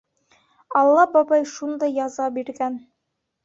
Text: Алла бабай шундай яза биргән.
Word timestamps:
Алла 0.81 1.03
бабай 1.19 1.47
шундай 1.53 1.95
яза 2.01 2.33
биргән. 2.41 2.85